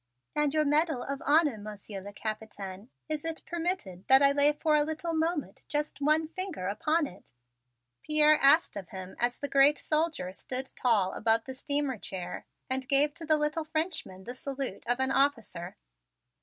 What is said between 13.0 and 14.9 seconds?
to the little Frenchman the salute